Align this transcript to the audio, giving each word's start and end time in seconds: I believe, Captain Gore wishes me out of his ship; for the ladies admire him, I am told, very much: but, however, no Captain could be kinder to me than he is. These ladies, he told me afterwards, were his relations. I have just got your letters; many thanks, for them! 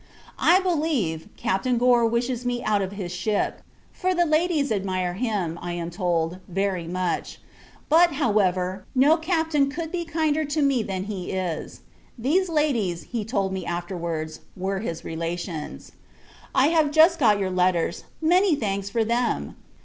I 0.39 0.59
believe, 0.61 1.29
Captain 1.37 1.77
Gore 1.77 2.07
wishes 2.07 2.43
me 2.43 2.63
out 2.63 2.81
of 2.81 2.93
his 2.93 3.11
ship; 3.11 3.61
for 3.91 4.15
the 4.15 4.25
ladies 4.25 4.71
admire 4.71 5.13
him, 5.13 5.59
I 5.61 5.73
am 5.73 5.91
told, 5.91 6.39
very 6.47 6.87
much: 6.87 7.39
but, 7.87 8.13
however, 8.13 8.83
no 8.95 9.15
Captain 9.15 9.69
could 9.69 9.91
be 9.91 10.03
kinder 10.03 10.43
to 10.43 10.63
me 10.63 10.81
than 10.81 11.03
he 11.03 11.29
is. 11.31 11.81
These 12.17 12.49
ladies, 12.49 13.03
he 13.11 13.23
told 13.23 13.53
me 13.53 13.63
afterwards, 13.63 14.39
were 14.57 14.79
his 14.79 15.05
relations. 15.05 15.91
I 16.55 16.69
have 16.69 16.89
just 16.89 17.19
got 17.19 17.37
your 17.37 17.51
letters; 17.51 18.05
many 18.23 18.55
thanks, 18.55 18.89
for 18.89 19.03
them! 19.03 19.55